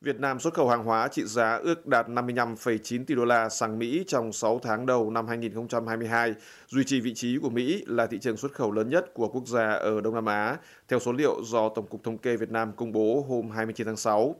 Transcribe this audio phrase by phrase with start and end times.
[0.00, 3.78] Việt Nam xuất khẩu hàng hóa trị giá ước đạt 55,9 tỷ đô la sang
[3.78, 6.34] Mỹ trong 6 tháng đầu năm 2022,
[6.68, 9.46] duy trì vị trí của Mỹ là thị trường xuất khẩu lớn nhất của quốc
[9.46, 10.56] gia ở Đông Nam Á,
[10.88, 13.96] theo số liệu do Tổng cục Thống kê Việt Nam công bố hôm 29 tháng
[13.96, 14.34] 6.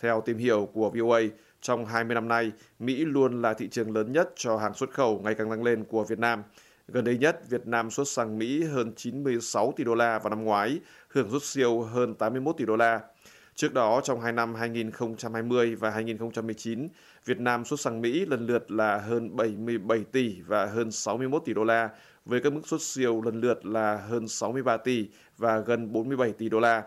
[0.00, 1.20] Theo tìm hiểu của VOA,
[1.60, 5.20] trong 20 năm nay, Mỹ luôn là thị trường lớn nhất cho hàng xuất khẩu
[5.24, 6.42] ngày càng tăng lên của Việt Nam.
[6.88, 10.44] Gần đây nhất, Việt Nam xuất sang Mỹ hơn 96 tỷ đô la vào năm
[10.44, 10.78] ngoái,
[11.08, 13.00] hưởng rút siêu hơn 81 tỷ đô la.
[13.56, 16.88] Trước đó, trong hai năm 2020 và 2019,
[17.24, 21.54] Việt Nam xuất sang Mỹ lần lượt là hơn 77 tỷ và hơn 61 tỷ
[21.54, 21.88] đô la,
[22.24, 26.48] với các mức xuất siêu lần lượt là hơn 63 tỷ và gần 47 tỷ
[26.48, 26.82] đô la.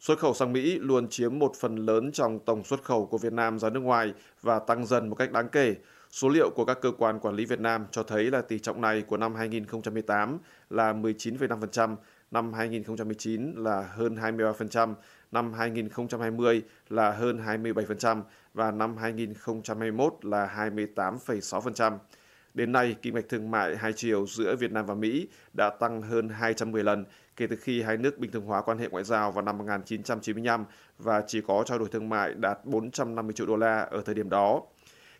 [0.00, 3.32] Xuất khẩu sang Mỹ luôn chiếm một phần lớn trong tổng xuất khẩu của Việt
[3.32, 4.12] Nam ra nước ngoài
[4.42, 5.74] và tăng dần một cách đáng kể.
[6.10, 8.80] Số liệu của các cơ quan quản lý Việt Nam cho thấy là tỷ trọng
[8.80, 10.38] này của năm 2018
[10.70, 11.96] là 19,5%,
[12.32, 14.94] năm 2019 là hơn 23%,
[15.32, 18.22] năm 2020 là hơn 27%
[18.54, 21.98] và năm 2021 là 28,6%.
[22.54, 26.02] Đến nay, kinh mạch thương mại hai chiều giữa Việt Nam và Mỹ đã tăng
[26.02, 27.04] hơn 210 lần
[27.36, 30.64] kể từ khi hai nước bình thường hóa quan hệ ngoại giao vào năm 1995
[30.98, 34.30] và chỉ có trao đổi thương mại đạt 450 triệu đô la ở thời điểm
[34.30, 34.62] đó.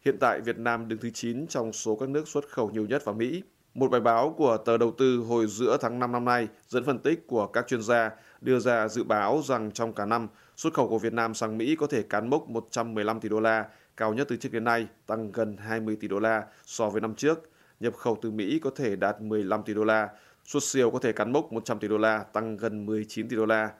[0.04, 3.04] Hiện tại, Việt Nam đứng thứ 9 trong số các nước xuất khẩu nhiều nhất
[3.04, 3.42] vào Mỹ.
[3.74, 6.98] Một bài báo của tờ đầu tư hồi giữa tháng 5 năm nay dẫn phân
[6.98, 10.88] tích của các chuyên gia đưa ra dự báo rằng trong cả năm, xuất khẩu
[10.88, 14.26] của Việt Nam sang Mỹ có thể cán mốc 115 tỷ đô la, cao nhất
[14.30, 17.50] từ trước đến nay, tăng gần 20 tỷ đô la so với năm trước.
[17.80, 20.08] Nhập khẩu từ Mỹ có thể đạt 15 tỷ đô la,
[20.44, 23.46] xuất siêu có thể cán mốc 100 tỷ đô la, tăng gần 19 tỷ đô
[23.46, 23.70] la.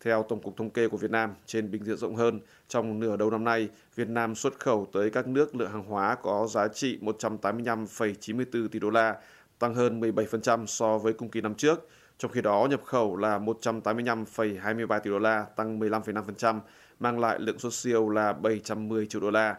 [0.00, 3.16] Theo Tổng cục Thống kê của Việt Nam, trên bình diện rộng hơn, trong nửa
[3.16, 6.68] đầu năm nay, Việt Nam xuất khẩu tới các nước lượng hàng hóa có giá
[6.68, 9.16] trị 185,94 tỷ đô la,
[9.58, 11.88] tăng hơn 17% so với cùng kỳ năm trước.
[12.18, 16.60] Trong khi đó, nhập khẩu là 185,23 tỷ đô la, tăng 15,5%,
[17.00, 19.56] mang lại lượng xuất siêu là 710 triệu đô la.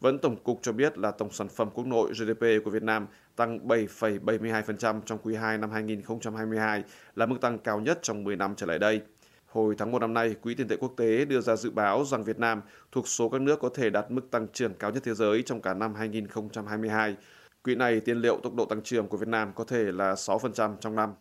[0.00, 3.06] Vẫn Tổng cục cho biết là tổng sản phẩm quốc nội GDP của Việt Nam
[3.36, 8.54] tăng 7,72% trong quý 2 năm 2022, là mức tăng cao nhất trong 10 năm
[8.56, 9.00] trở lại đây.
[9.46, 12.24] Hồi tháng 1 năm nay, Quỹ tiền tệ quốc tế đưa ra dự báo rằng
[12.24, 12.60] Việt Nam
[12.92, 15.62] thuộc số các nước có thể đạt mức tăng trưởng cao nhất thế giới trong
[15.62, 17.16] cả năm 2022.
[17.64, 20.76] Quỹ này tiên liệu tốc độ tăng trưởng của Việt Nam có thể là 6%
[20.80, 21.14] trong năm.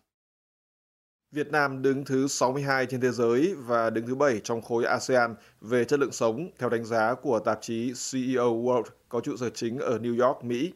[1.31, 5.35] Việt Nam đứng thứ 62 trên thế giới và đứng thứ 7 trong khối ASEAN
[5.61, 9.49] về chất lượng sống theo đánh giá của tạp chí CEO World có trụ sở
[9.49, 10.73] chính ở New York, Mỹ.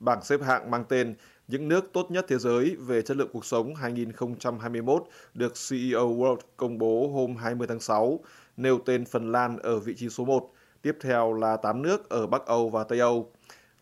[0.00, 1.14] Bảng xếp hạng mang tên
[1.48, 5.04] những nước tốt nhất thế giới về chất lượng cuộc sống 2021
[5.34, 8.20] được CEO World công bố hôm 20 tháng 6,
[8.56, 10.52] nêu tên Phần Lan ở vị trí số 1,
[10.82, 13.32] tiếp theo là 8 nước ở Bắc Âu và Tây Âu.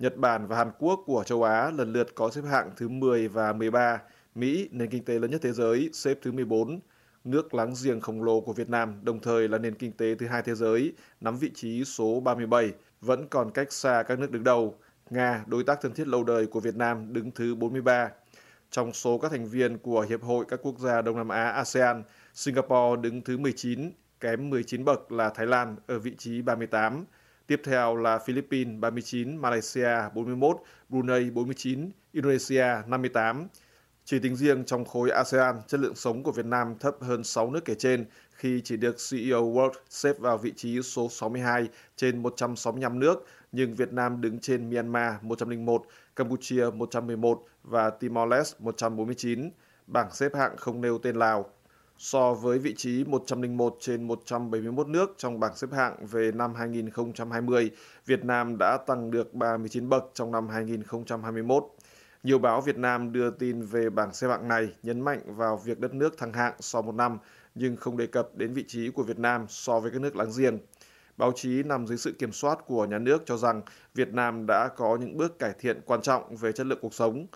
[0.03, 3.29] Nhật Bản và Hàn Quốc của châu Á lần lượt có xếp hạng thứ 10
[3.29, 4.01] và 13,
[4.35, 6.81] Mỹ, nền kinh tế lớn nhất thế giới, xếp thứ 14.
[7.25, 10.27] Nước láng giềng khổng lồ của Việt Nam, đồng thời là nền kinh tế thứ
[10.27, 14.45] hai thế giới, nắm vị trí số 37, vẫn còn cách xa các nước đứng
[14.45, 14.79] đầu.
[15.11, 18.11] Nga, đối tác thân thiết lâu đời của Việt Nam, đứng thứ 43.
[18.71, 22.03] Trong số các thành viên của Hiệp hội các quốc gia Đông Nam Á ASEAN,
[22.35, 23.91] Singapore đứng thứ 19,
[24.21, 27.05] kém 19 bậc là Thái Lan ở vị trí 38.
[27.53, 30.57] Tiếp theo là Philippines 39, Malaysia 41,
[30.89, 33.49] Brunei 49, Indonesia 58.
[34.05, 37.51] Chỉ tính riêng trong khối ASEAN, chất lượng sống của Việt Nam thấp hơn 6
[37.51, 42.23] nước kể trên khi chỉ được CEO World xếp vào vị trí số 62 trên
[42.23, 45.83] 165 nước, nhưng Việt Nam đứng trên Myanmar 101,
[46.17, 49.51] Campuchia 111 và Timor-Leste 149.
[49.87, 51.51] Bảng xếp hạng không nêu tên Lào.
[52.05, 57.71] So với vị trí 101 trên 171 nước trong bảng xếp hạng về năm 2020,
[58.07, 61.65] Việt Nam đã tăng được 39 bậc trong năm 2021.
[62.23, 65.81] Nhiều báo Việt Nam đưa tin về bảng xếp hạng này nhấn mạnh vào việc
[65.81, 67.19] đất nước thăng hạng sau một năm
[67.55, 70.31] nhưng không đề cập đến vị trí của Việt Nam so với các nước láng
[70.39, 70.59] giềng.
[71.17, 73.63] Báo chí nằm dưới sự kiểm soát của nhà nước cho rằng
[73.95, 77.27] Việt Nam đã có những bước cải thiện quan trọng về chất lượng cuộc sống.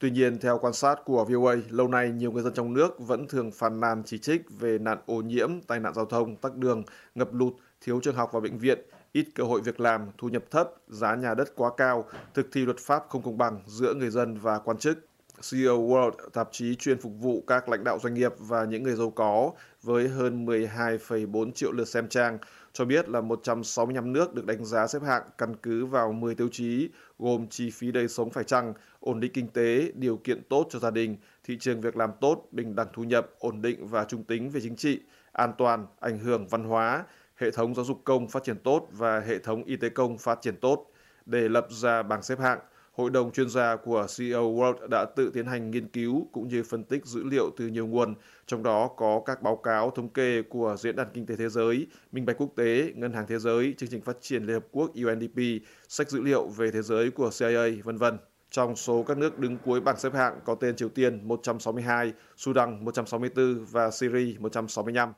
[0.00, 3.28] Tuy nhiên, theo quan sát của VOA, lâu nay nhiều người dân trong nước vẫn
[3.28, 6.82] thường phàn nàn chỉ trích về nạn ô nhiễm, tai nạn giao thông, tắc đường,
[7.14, 8.78] ngập lụt, thiếu trường học và bệnh viện,
[9.12, 12.04] ít cơ hội việc làm, thu nhập thấp, giá nhà đất quá cao,
[12.34, 15.09] thực thi luật pháp không công bằng giữa người dân và quan chức.
[15.50, 18.94] CEO World, tạp chí chuyên phục vụ các lãnh đạo doanh nghiệp và những người
[18.94, 19.52] giàu có
[19.82, 22.38] với hơn 12,4 triệu lượt xem trang,
[22.72, 26.48] cho biết là 165 nước được đánh giá xếp hạng căn cứ vào 10 tiêu
[26.52, 26.88] chí
[27.18, 30.78] gồm chi phí đời sống phải chăng, ổn định kinh tế, điều kiện tốt cho
[30.78, 34.24] gia đình, thị trường việc làm tốt, bình đẳng thu nhập, ổn định và trung
[34.24, 35.00] tính về chính trị,
[35.32, 37.04] an toàn, ảnh hưởng văn hóa,
[37.36, 40.38] hệ thống giáo dục công phát triển tốt và hệ thống y tế công phát
[40.42, 40.86] triển tốt.
[41.26, 42.58] Để lập ra bảng xếp hạng,
[42.92, 46.62] Hội đồng chuyên gia của CEO World đã tự tiến hành nghiên cứu cũng như
[46.62, 48.14] phân tích dữ liệu từ nhiều nguồn,
[48.46, 51.86] trong đó có các báo cáo thống kê của Diễn đàn Kinh tế Thế giới,
[52.12, 54.90] Minh bạch Quốc tế, Ngân hàng Thế giới, Chương trình Phát triển Liên Hợp Quốc
[54.94, 55.40] UNDP,
[55.88, 58.18] sách dữ liệu về thế giới của CIA, vân vân.
[58.50, 62.84] Trong số các nước đứng cuối bảng xếp hạng có tên Triều Tiên 162, Sudan
[62.84, 65.12] 164 và Syria 165.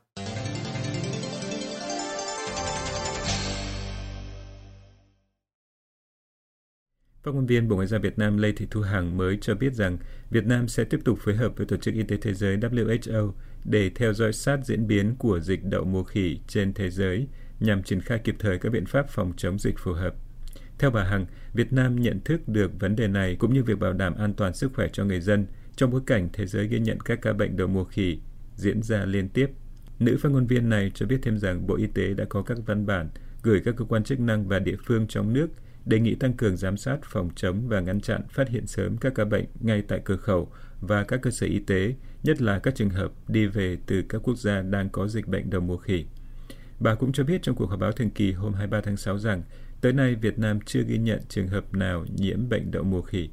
[7.25, 9.75] Phát ngôn viên Bộ Ngoại giao Việt Nam Lê Thị Thu Hằng mới cho biết
[9.75, 9.99] rằng
[10.31, 13.33] Việt Nam sẽ tiếp tục phối hợp với Tổ chức Y tế Thế giới WHO
[13.65, 17.27] để theo dõi sát diễn biến của dịch đậu mùa khỉ trên thế giới
[17.61, 20.15] nhằm triển khai kịp thời các biện pháp phòng chống dịch phù hợp.
[20.79, 23.93] Theo bà Hằng, Việt Nam nhận thức được vấn đề này cũng như việc bảo
[23.93, 25.47] đảm an toàn sức khỏe cho người dân
[25.77, 28.19] trong bối cảnh thế giới ghi nhận các ca bệnh đậu mùa khỉ
[28.57, 29.51] diễn ra liên tiếp.
[29.99, 32.59] Nữ phát ngôn viên này cho biết thêm rằng Bộ Y tế đã có các
[32.67, 33.09] văn bản
[33.43, 35.49] gửi các cơ quan chức năng và địa phương trong nước
[35.85, 39.13] đề nghị tăng cường giám sát, phòng chống và ngăn chặn phát hiện sớm các
[39.15, 42.75] ca bệnh ngay tại cửa khẩu và các cơ sở y tế, nhất là các
[42.75, 46.05] trường hợp đi về từ các quốc gia đang có dịch bệnh đầu mùa khỉ.
[46.81, 49.43] Bà cũng cho biết trong cuộc họp báo thường kỳ hôm 23 tháng 6 rằng
[49.81, 53.31] tới nay Việt Nam chưa ghi nhận trường hợp nào nhiễm bệnh đậu mùa khỉ.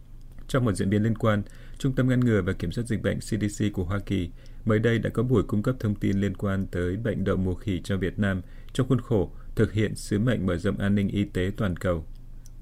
[0.48, 1.44] Trong một diễn biến liên quan,
[1.80, 4.30] Trung tâm ngăn ngừa và kiểm soát dịch bệnh CDC của Hoa Kỳ
[4.66, 7.56] mới đây đã có buổi cung cấp thông tin liên quan tới bệnh đậu mùa
[7.56, 8.42] khỉ cho Việt Nam
[8.74, 12.06] trong khuôn khổ thực hiện sứ mệnh mở rộng an ninh y tế toàn cầu.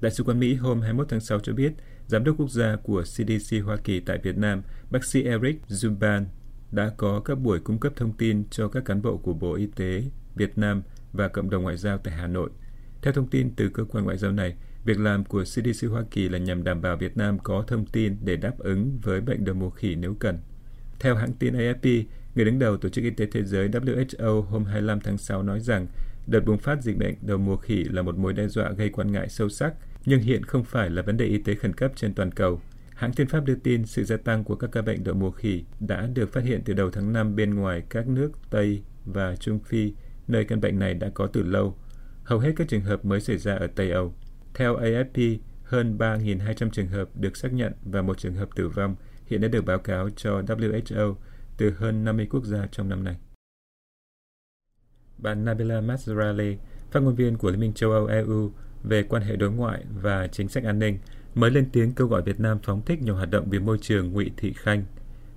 [0.00, 1.72] Đại sứ quán Mỹ hôm 21 tháng 6 cho biết,
[2.06, 6.24] Giám đốc quốc gia của CDC Hoa Kỳ tại Việt Nam, bác sĩ Eric Zumban,
[6.72, 9.66] đã có các buổi cung cấp thông tin cho các cán bộ của Bộ Y
[9.76, 10.02] tế
[10.34, 12.50] Việt Nam và cộng đồng ngoại giao tại Hà Nội.
[13.02, 14.54] Theo thông tin từ cơ quan ngoại giao này,
[14.84, 18.16] việc làm của CDC Hoa Kỳ là nhằm đảm bảo Việt Nam có thông tin
[18.24, 20.38] để đáp ứng với bệnh đậu mùa khỉ nếu cần.
[21.00, 22.04] Theo hãng tin AFP,
[22.34, 25.60] người đứng đầu Tổ chức Y tế Thế giới WHO hôm 25 tháng 6 nói
[25.60, 25.86] rằng
[26.28, 29.12] đợt bùng phát dịch bệnh đầu mùa khỉ là một mối đe dọa gây quan
[29.12, 29.74] ngại sâu sắc
[30.06, 32.60] nhưng hiện không phải là vấn đề y tế khẩn cấp trên toàn cầu.
[32.94, 35.64] Hãng tin Pháp đưa tin sự gia tăng của các ca bệnh đậu mùa khỉ
[35.80, 39.58] đã được phát hiện từ đầu tháng 5 bên ngoài các nước Tây và Trung
[39.58, 39.92] Phi,
[40.28, 41.78] nơi căn bệnh này đã có từ lâu.
[42.24, 44.14] Hầu hết các trường hợp mới xảy ra ở Tây Âu.
[44.54, 48.96] Theo AFP, hơn 3.200 trường hợp được xác nhận và một trường hợp tử vong
[49.26, 51.14] hiện đã được báo cáo cho WHO
[51.56, 53.16] từ hơn 50 quốc gia trong năm nay.
[55.18, 56.56] Bà Nabila Masrali,
[56.90, 58.52] phát ngôn viên của Liên minh châu Âu EU,
[58.84, 60.98] về quan hệ đối ngoại và chính sách an ninh
[61.34, 64.12] mới lên tiếng kêu gọi Việt Nam phóng thích nhiều hoạt động vì môi trường
[64.12, 64.84] Ngụy Thị Khanh.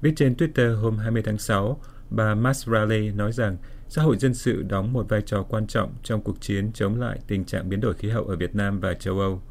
[0.02, 1.80] Viết trên Twitter hôm 20 tháng 6,
[2.10, 3.58] bà Masrali nói rằng
[3.88, 7.20] xã hội dân sự đóng một vai trò quan trọng trong cuộc chiến chống lại
[7.28, 9.42] tình trạng biến đổi khí hậu ở Việt Nam và châu Âu.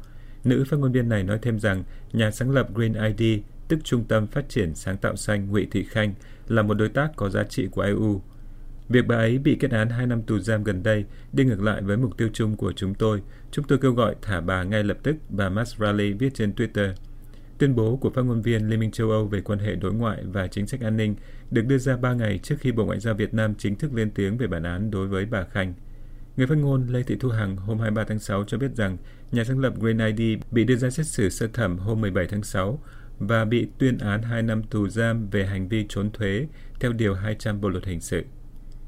[0.43, 4.03] Nữ phát ngôn viên này nói thêm rằng nhà sáng lập Green ID, tức Trung
[4.03, 6.13] tâm Phát triển Sáng tạo Xanh Ngụy Thị Khanh,
[6.47, 8.21] là một đối tác có giá trị của EU
[8.91, 11.81] Việc bà ấy bị kết án 2 năm tù giam gần đây đi ngược lại
[11.81, 13.21] với mục tiêu chung của chúng tôi.
[13.51, 16.93] Chúng tôi kêu gọi thả bà ngay lập tức, bà Masrali viết trên Twitter.
[17.57, 20.23] Tuyên bố của phát ngôn viên Liên minh châu Âu về quan hệ đối ngoại
[20.23, 21.15] và chính sách an ninh
[21.51, 24.11] được đưa ra 3 ngày trước khi Bộ Ngoại giao Việt Nam chính thức lên
[24.11, 25.73] tiếng về bản án đối với bà Khanh.
[26.37, 28.97] Người phát ngôn Lê Thị Thu Hằng hôm 23 tháng 6 cho biết rằng
[29.31, 32.43] nhà sáng lập Green ID bị đưa ra xét xử sơ thẩm hôm 17 tháng
[32.43, 32.83] 6
[33.19, 36.47] và bị tuyên án 2 năm tù giam về hành vi trốn thuế
[36.79, 38.23] theo Điều 200 Bộ Luật Hình sự.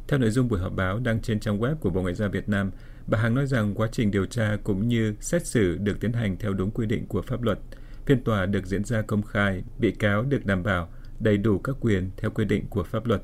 [0.08, 2.50] Theo nội dung buổi họp báo đăng trên trang web của Bộ Ngoại giao Việt
[2.50, 2.72] Nam,
[3.08, 6.38] bà Hằng nói rằng quá trình điều tra cũng như xét xử được tiến hành
[6.38, 7.60] theo đúng quy định của pháp luật.
[8.06, 10.90] Phiên tòa được diễn ra công khai, bị cáo được đảm bảo
[11.20, 13.22] đầy đủ các quyền theo quy định của pháp luật.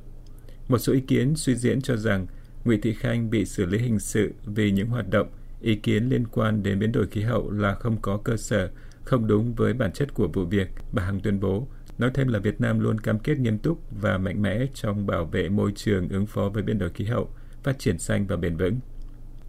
[0.67, 2.27] Một số ý kiến suy diễn cho rằng
[2.65, 5.29] Ngụy Thị Khanh bị xử lý hình sự vì những hoạt động,
[5.61, 8.69] ý kiến liên quan đến biến đổi khí hậu là không có cơ sở,
[9.03, 11.67] không đúng với bản chất của vụ việc, bà Hằng tuyên bố
[11.99, 15.25] Nói thêm là Việt Nam luôn cam kết nghiêm túc và mạnh mẽ trong bảo
[15.25, 17.29] vệ môi trường ứng phó với biến đổi khí hậu,
[17.63, 18.79] phát triển xanh và bền vững.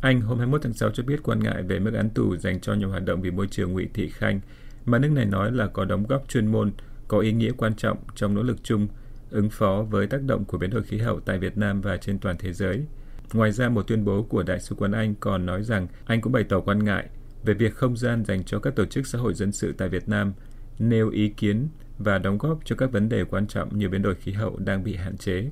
[0.00, 2.74] Anh hôm 21 tháng 6 cho biết quan ngại về mức án tù dành cho
[2.74, 4.40] nhiều hoạt động vì môi trường Ngụy Thị Khanh,
[4.84, 6.72] mà nước này nói là có đóng góp chuyên môn,
[7.08, 8.88] có ý nghĩa quan trọng trong nỗ lực chung
[9.30, 12.18] ứng phó với tác động của biến đổi khí hậu tại Việt Nam và trên
[12.18, 12.84] toàn thế giới.
[13.32, 16.32] Ngoài ra, một tuyên bố của Đại sứ quán Anh còn nói rằng Anh cũng
[16.32, 17.08] bày tỏ quan ngại
[17.44, 20.08] về việc không gian dành cho các tổ chức xã hội dân sự tại Việt
[20.08, 20.32] Nam
[20.78, 21.68] nêu ý kiến
[22.00, 24.84] và đóng góp cho các vấn đề quan trọng như biến đổi khí hậu đang
[24.84, 25.50] bị hạn chế.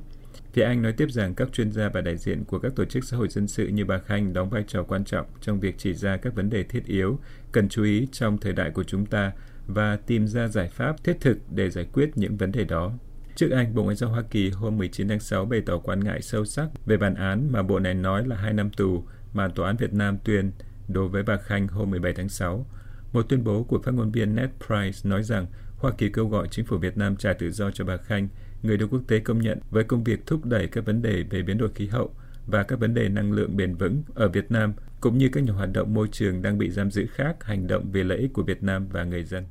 [0.52, 3.04] Phía Anh nói tiếp rằng các chuyên gia và đại diện của các tổ chức
[3.04, 5.94] xã hội dân sự như bà Khanh đóng vai trò quan trọng trong việc chỉ
[5.94, 7.18] ra các vấn đề thiết yếu
[7.52, 9.32] cần chú ý trong thời đại của chúng ta
[9.66, 12.92] và tìm ra giải pháp thiết thực để giải quyết những vấn đề đó.
[13.34, 16.22] Trước Anh, Bộ Ngoại giao Hoa Kỳ hôm 19 tháng 6 bày tỏ quan ngại
[16.22, 19.66] sâu sắc về bản án mà Bộ này nói là hai năm tù mà Tòa
[19.66, 20.52] án Việt Nam tuyên
[20.88, 22.66] đối với bà Khanh hôm 17 tháng 6.
[23.12, 25.46] Một tuyên bố của phát ngôn viên Ned Price nói rằng
[25.78, 28.28] Hoa Kỳ kêu gọi chính phủ Việt Nam trả tự do cho bà Khanh,
[28.62, 31.42] người được quốc tế công nhận với công việc thúc đẩy các vấn đề về
[31.42, 32.14] biến đổi khí hậu
[32.46, 35.52] và các vấn đề năng lượng bền vững ở Việt Nam, cũng như các nhà
[35.52, 38.42] hoạt động môi trường đang bị giam giữ khác hành động vì lợi ích của
[38.42, 39.44] Việt Nam và người dân.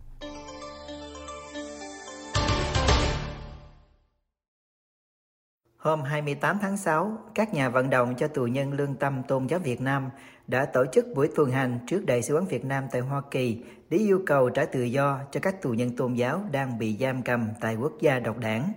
[5.77, 9.59] Hôm 28 tháng 6, các nhà vận động cho tù nhân lương tâm tôn giáo
[9.59, 10.09] Việt Nam
[10.47, 13.63] đã tổ chức buổi tuần hành trước Đại sứ quán Việt Nam tại Hoa Kỳ
[13.89, 17.21] để yêu cầu trả tự do cho các tù nhân tôn giáo đang bị giam
[17.21, 18.73] cầm tại quốc gia độc đảng.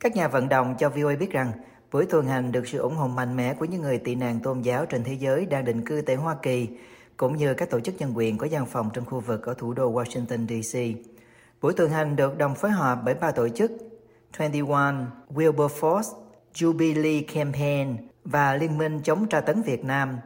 [0.00, 1.52] Các nhà vận động cho VOA biết rằng
[1.92, 4.60] buổi tuần hành được sự ủng hộ mạnh mẽ của những người tị nạn tôn
[4.60, 6.68] giáo trên thế giới đang định cư tại Hoa Kỳ,
[7.16, 9.72] cũng như các tổ chức nhân quyền có văn phòng trong khu vực ở thủ
[9.72, 11.04] đô Washington, D.C.
[11.60, 13.72] Buổi tuần hành được đồng phối hợp bởi ba tổ chức
[14.32, 14.78] 21
[15.34, 16.27] Wilberforce,
[16.58, 20.18] Jubilee Campaign và Liên minh chống tra tấn Việt Nam.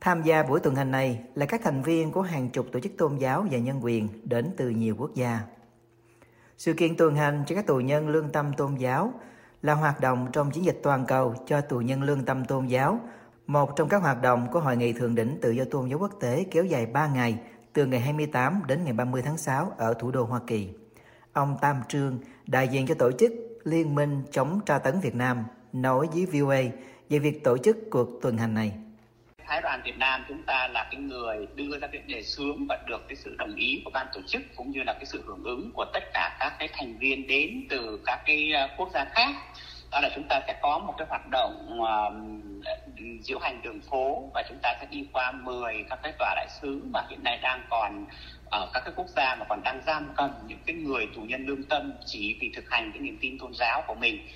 [0.00, 2.92] Tham gia buổi tuần hành này là các thành viên của hàng chục tổ chức
[2.98, 5.40] tôn giáo và nhân quyền đến từ nhiều quốc gia.
[6.58, 9.12] Sự kiện tuần hành cho các tù nhân lương tâm tôn giáo
[9.62, 13.00] là hoạt động trong chiến dịch toàn cầu cho tù nhân lương tâm tôn giáo,
[13.46, 16.12] một trong các hoạt động của Hội nghị Thượng đỉnh Tự do Tôn giáo Quốc
[16.20, 17.38] tế kéo dài 3 ngày,
[17.72, 20.68] từ ngày 28 đến ngày 30 tháng 6 ở thủ đô Hoa Kỳ.
[21.32, 23.32] Ông Tam Trương, đại diện cho tổ chức
[23.64, 26.62] Liên minh chống tra tấn Việt Nam, nói với VOA
[27.08, 28.72] về việc tổ chức cuộc tuần hành này.
[29.48, 32.78] Phái đoàn Việt Nam chúng ta là cái người đưa ra cái đề xướng và
[32.86, 35.44] được cái sự đồng ý của ban tổ chức cũng như là cái sự hưởng
[35.44, 39.04] ứng của tất cả các cái thành viên đến từ các cái ờ, quốc gia
[39.04, 39.34] khác
[39.90, 44.30] đó là chúng ta sẽ có một cái hoạt động uh, diễu hành đường phố
[44.34, 47.38] và chúng ta sẽ đi qua 10 các cái tòa đại sứ mà hiện nay
[47.42, 48.06] đang còn
[48.50, 51.46] ở các cái quốc gia mà còn đang giam cầm những cái người tù nhân
[51.46, 54.28] lương tâm chỉ vì thực hành cái niềm tin tôn giáo của mình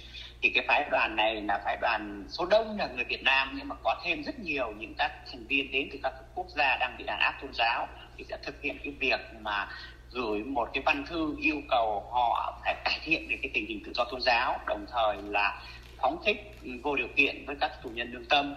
[0.43, 3.69] thì cái phái đoàn này là phái đoàn số đông là người Việt Nam, nhưng
[3.69, 6.95] mà có thêm rất nhiều những các thành viên đến từ các quốc gia đang
[6.99, 9.69] bị đàn áp tôn giáo thì sẽ thực hiện cái việc mà
[10.13, 13.83] gửi một cái văn thư yêu cầu họ phải cải thiện về cái tình hình
[13.85, 15.63] tự do tôn giáo, đồng thời là
[15.99, 18.55] phóng thích vô điều kiện với các tù nhân lương tâm.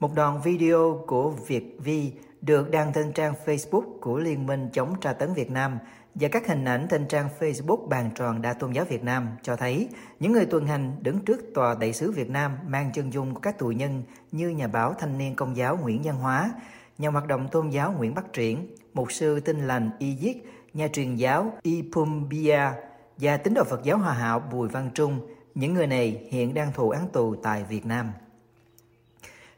[0.00, 4.94] Một đoạn video của Việt Vi được đăng trên trang Facebook của Liên minh chống
[5.00, 5.78] tra tấn Việt Nam
[6.14, 9.56] và các hình ảnh trên trang Facebook bàn tròn đa tôn giáo Việt Nam cho
[9.56, 9.88] thấy
[10.20, 13.40] những người tuần hành đứng trước tòa đại sứ Việt Nam mang chân dung của
[13.40, 16.50] các tù nhân như nhà báo thanh niên công giáo Nguyễn Văn Hóa,
[16.98, 20.36] nhà hoạt động tôn giáo Nguyễn Bắc Triển, mục sư tinh lành Y Diết,
[20.74, 22.60] nhà truyền giáo Y Pumbia
[23.16, 25.20] và tín đồ Phật giáo Hòa Hảo Bùi Văn Trung.
[25.54, 28.12] Những người này hiện đang thụ án tù tại Việt Nam.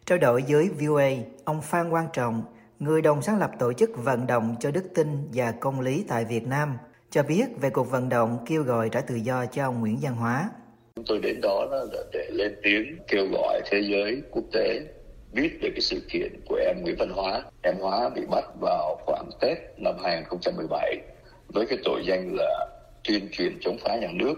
[0.06, 1.10] Trao đổi với VOA,
[1.44, 2.42] ông Phan Quang Trọng,
[2.84, 6.24] người đồng sáng lập tổ chức vận động cho đức tin và công lý tại
[6.24, 6.76] Việt Nam,
[7.10, 10.14] cho biết về cuộc vận động kêu gọi trả tự do cho ông Nguyễn Văn
[10.14, 10.50] Hóa.
[10.96, 14.80] Chúng tôi đến đó là để lên tiếng kêu gọi thế giới quốc tế
[15.32, 17.42] biết về cái sự kiện của em Nguyễn Văn Hóa.
[17.62, 20.96] Em Hóa bị bắt vào khoảng Tết năm 2017
[21.48, 22.66] với cái tội danh là
[23.04, 24.34] tuyên truyền chống phá nhà nước.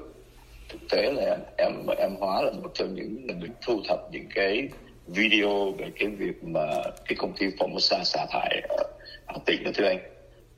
[0.69, 4.69] Thực tế là em em Hóa là một trong những người thu thập những cái
[5.07, 6.67] video về cái việc mà
[7.09, 8.85] cái công ty Formosa xả thải ở,
[9.27, 9.99] Hà tỉnh đó thưa anh.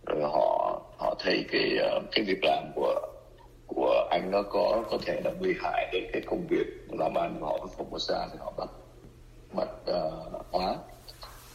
[0.06, 3.00] Rồi họ họ thấy cái ờ, cái việc làm của
[3.66, 6.66] của anh nó có có thể là nguy hại đến cái công việc
[6.98, 8.68] làm ăn của họ với Formosa thì họ bắt
[9.52, 10.76] bắt uh, hóa.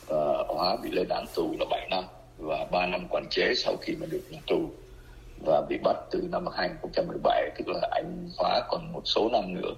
[0.04, 2.04] Uh, hóa bị lên án tù là 7 năm
[2.38, 4.70] và 3 năm quản chế sau khi mà được nhà tù
[5.46, 9.74] và bị bắt từ năm 2017 tức là anh hóa còn một số năm nữa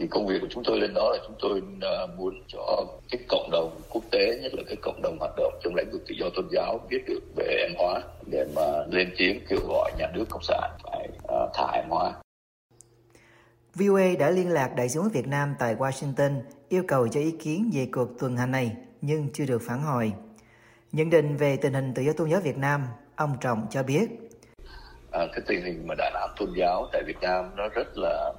[0.00, 3.20] thì công việc của chúng tôi lên đó là chúng tôi uh, muốn cho cái
[3.28, 6.14] cộng đồng quốc tế nhất là cái cộng đồng hoạt động trong lĩnh vực tự
[6.18, 10.06] do tôn giáo biết được về em hóa để mà lên tiếng kêu gọi nhà
[10.14, 12.12] nước cộng sản phải uh, thả em hóa
[13.74, 17.70] VOA đã liên lạc đại sứ Việt Nam tại Washington yêu cầu cho ý kiến
[17.74, 20.12] về cuộc tuần hành này nhưng chưa được phản hồi.
[20.92, 24.08] Nhận định về tình hình tự do tôn giáo Việt Nam, ông Trọng cho biết.
[25.12, 28.32] À, cái tình hình mà đàn áp tôn giáo tại Việt Nam nó rất là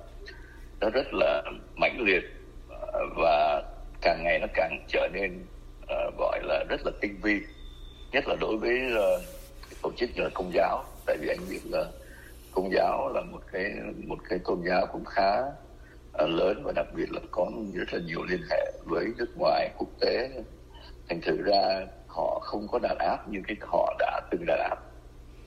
[0.82, 1.44] nó rất là
[1.76, 2.24] mãnh liệt
[3.16, 3.64] và
[4.02, 5.46] càng ngày nó càng trở nên
[5.84, 7.42] uh, gọi là rất là tinh vi
[8.12, 9.22] nhất là đối với uh,
[9.82, 10.84] tổ chức là công giáo.
[11.06, 11.86] Tại vì anh biết là
[12.52, 13.72] công giáo là một cái
[14.08, 15.42] một cái tôn giáo cũng khá
[16.24, 19.70] uh, lớn và đặc biệt là có rất là nhiều liên hệ với nước ngoài
[19.78, 20.30] quốc tế.
[21.10, 24.78] Thành thử ra họ không có đàn áp như cái họ đã từng đàn áp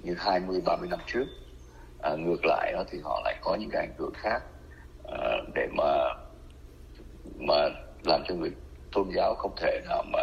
[0.02, 1.24] như 20 30 năm trước.
[2.02, 4.42] À, ngược lại đó thì họ lại có những cái ảnh hưởng khác
[5.54, 6.14] để mà
[7.38, 7.68] mà
[8.04, 8.50] làm cho người
[8.92, 10.20] tôn giáo không thể nào mà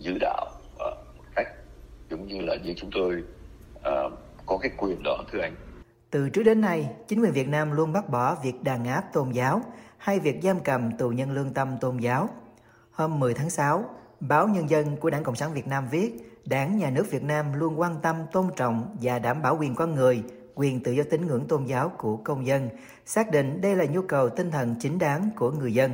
[0.00, 1.46] giữ đạo uh, một cách
[2.10, 3.22] giống như là như chúng tôi
[3.78, 4.12] uh,
[4.46, 5.54] có cái quyền đó thưa anh
[6.10, 9.30] từ trước đến nay, chính quyền Việt Nam luôn bác bỏ việc đàn áp tôn
[9.30, 9.62] giáo
[9.98, 12.28] hay việc giam cầm tù nhân lương tâm tôn giáo.
[12.90, 13.84] Hôm 10 tháng 6,
[14.20, 17.52] báo Nhân dân của Đảng Cộng sản Việt Nam viết Đảng Nhà nước Việt Nam
[17.52, 20.22] luôn quan tâm, tôn trọng và đảm bảo quyền con người,
[20.58, 22.68] quyền tự do tín ngưỡng tôn giáo của công dân,
[23.06, 25.92] xác định đây là nhu cầu tinh thần chính đáng của người dân,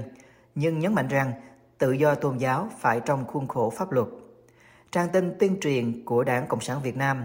[0.55, 1.33] nhưng nhấn mạnh rằng
[1.79, 4.09] tự do tôn giáo phải trong khuôn khổ pháp luật.
[4.91, 7.25] Trang tin tuyên truyền của Đảng Cộng sản Việt Nam.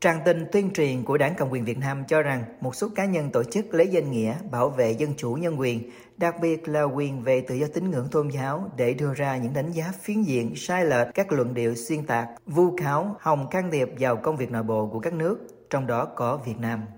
[0.00, 3.04] Trang tin tuyên truyền của Đảng Cộng quyền Việt Nam cho rằng một số cá
[3.04, 6.82] nhân tổ chức lấy danh nghĩa bảo vệ dân chủ nhân quyền, đặc biệt là
[6.82, 10.22] quyền về tự do tín ngưỡng tôn giáo để đưa ra những đánh giá phiến
[10.22, 14.36] diện, sai lệch, các luận điệu xuyên tạc, vu cáo hòng can thiệp vào công
[14.36, 16.97] việc nội bộ của các nước, trong đó có Việt Nam.